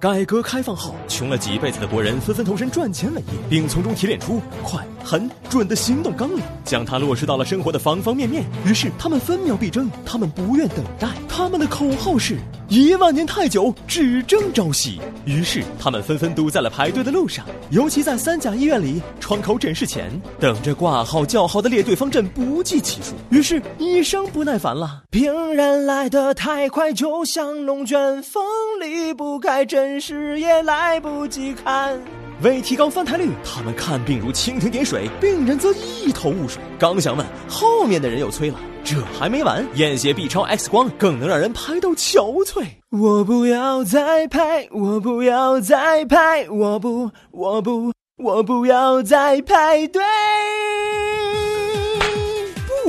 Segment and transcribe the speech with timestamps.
[0.00, 8.44] 改革开放后，穷了几辈子的国人纷纷投身赚钱伟业，并从中提炼出快、狠、准的行动纲领，将它落实到了生活的方方面面。
[8.64, 12.36] 于是，他们分秒必争，他们不愿等待，他们的口号是。
[12.68, 15.00] 一万年太久，只争朝夕。
[15.24, 23.16] 于是他们纷纷堵在了排队的路上，尤其在三甲医院里窗口诊室前，等着挂号叫号的列队方阵不计其数。
[23.30, 28.44] 于是医生不耐烦了，病人来得太快，就像龙卷风，
[28.80, 32.00] 离不开诊室也来不及看。
[32.42, 36.62] 为提高翻台率，他们看病如蜻蜓点水，病人则一头雾水。
[36.78, 38.58] 刚想问，后面的人又催了。
[38.82, 42.64] 这还没完，验血 B 超 X 光更能让人拍到憔悴。
[42.88, 50.02] 我不要再拍，我不要再拍，我不，我不，我不要再排队。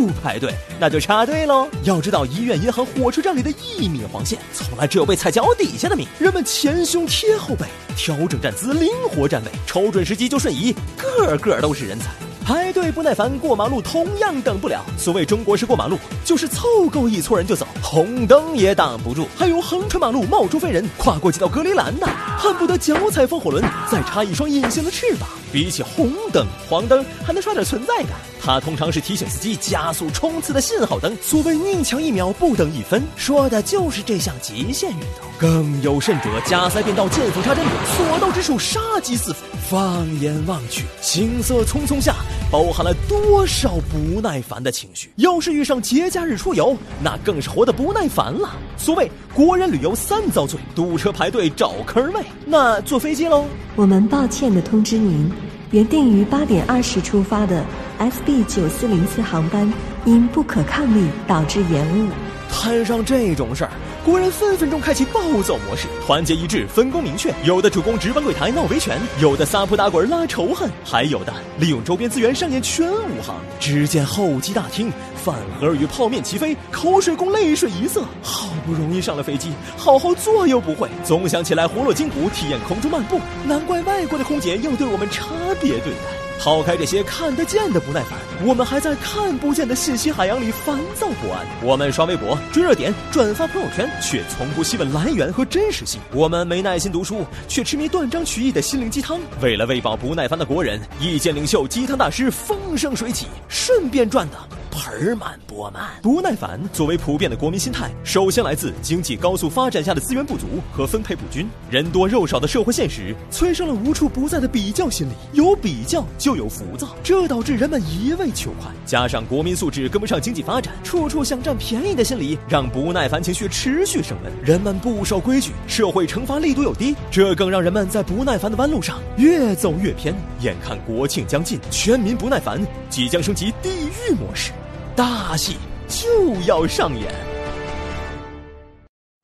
[0.01, 1.67] 不排队那就插队喽。
[1.83, 6.07] 要知道，医院、银行、火车站里的一米黄线，从来只有被踩脚底下的米。
[6.17, 12.07] 人们前胸贴后背，调整站姿，灵活站位，瞅准时机就瞬移，个个都是人才。
[12.43, 14.83] 排队不耐烦，过马路同样等不了。
[14.97, 19.27] 所谓中国式过马路，就是凑够一撮人就走，红灯也挡不住。
[19.37, 25.27] 还有横穿马路冒出飞人，跨过几道隔离栏的，恨不得脚踩风火轮，再插一双隐形的翅膀。
[25.51, 28.11] 比起红灯、黄灯，还能刷点存在感。
[28.43, 31.15] 它通常是提醒司机加速冲刺的信号灯。
[31.21, 35.29] 所谓宁抢一秒，不等一分，说的就是这项极限运动。
[35.37, 37.63] 更有甚者，加塞变道、见缝插针，
[37.97, 39.45] 所到之处杀机四伏。
[39.69, 42.15] 放眼望去，行色匆匆下，
[42.49, 45.09] 包含了多少不耐烦的情绪？
[45.15, 48.49] 要是遇上节假日出游，那更是活得不耐烦了。
[48.75, 52.21] 所谓国人旅游三遭罪：堵车、排队、找坑位。
[52.45, 53.45] 那坐飞机喽？
[53.77, 55.31] 我们抱歉的通知您，
[55.71, 57.63] 原定于八点二十出发的
[57.99, 59.71] FB 九四零四航班，
[60.03, 62.09] 因不可抗力导致延误。
[62.51, 63.71] 摊上这种事儿。
[64.03, 67.31] 国人分分钟开启暴走模式，团结一致，分工明确。
[67.43, 73.35] 有的主攻值班柜台闹维权，有的撒泼打滚拉仇恨，还有的利用周边资源上演全武行。
[73.59, 78.01] 只见候机大厅，饭盒与泡面齐飞，口水供泪水一色。
[78.23, 83.19] 好不容易上了飞机，好好坐又不会，总想起来活络筋骨，体验空中漫步。
[83.45, 85.25] 难怪外国的空姐要对我们差
[85.61, 86.30] 别对待。
[86.41, 91.45] 抛开这些看得见的不耐烦，我们还在看不见的信息海洋里烦躁不安。
[91.61, 96.01] 我们刷微博、追热点、转发朋友圈，却从不细问来源和真实性。
[96.11, 99.19] 我们没耐心读书，却痴迷断章取义的心灵鸡汤。
[99.39, 104.35] 为了喂饱不耐烦的国人，意见领袖、鸡汤大师风生水起，顺便赚的。
[104.71, 130.15] 盆满钵满，不耐烦作为普遍的国民心态，首先来自经济高速发展下的资源不足和分配不均，人多肉少的社会现实催生了无处不在的比较心理，有比较就有浮躁，这导致人们一味求快，加上国民素质跟不上经济发展，处处想占便宜的心理，让不耐烦情绪持续升温，人们不守规矩，社会惩罚力度又低，这更让人们在不耐烦的弯路上越走越偏。
[130.39, 134.51] 眼看国庆将近，全民不耐烦即将升级地狱模式。
[134.95, 135.55] 大戏
[135.87, 137.07] 就要上演，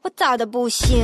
[0.02, 1.04] 我早的不行。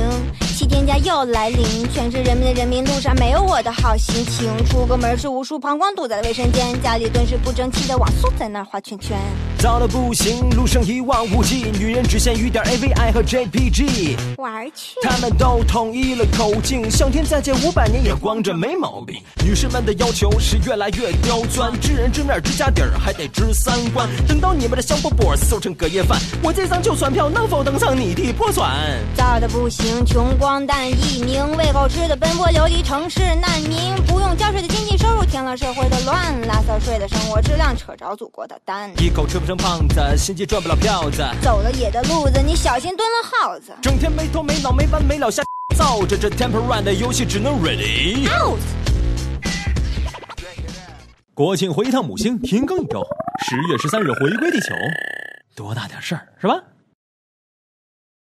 [0.56, 4.50] 七天假又来临，全市人民的人民，路上没有我的好心情。
[4.66, 9.18] 出个门是无数膀胱堵在卫生间，家里顿时不争气的网速在那画圈圈。
[9.64, 14.14] 早的不行，路上一望无际，女人只限于点 AVI 和 JPG。
[14.36, 14.94] 玩去。
[15.02, 19.16] 他们都统一了口径，向天再借五百年也光着没毛病。
[19.42, 24.06] 女士们的要求是越来越刁钻，知人知面知家底儿，还得知三观。
[24.28, 29.00] 等到你们的香饽饽馊成隔夜饭，我这张旧船票能否登上你的破船？
[29.16, 30.36] 早的不行，穷。
[30.38, 38.90] 光蛋一名喂狗吃的奔波流离城市难民，不用交税的经济收入添了社会的乱，拉骚税的生活质量扯着祖国的蛋。
[38.98, 43.72] 一口吃不成胖子，心机赚不了票子，走了野的路子，你小心蹲了耗子。
[43.80, 45.44] 整天没头没脑没完没了瞎
[45.76, 48.58] 造着，这 Temple Run 的游戏只能 Ready Out。
[51.34, 53.00] 国庆回一趟母星，停更一周，
[53.48, 54.74] 十月十三日回归地球，
[55.54, 56.54] 多大点事儿是吧？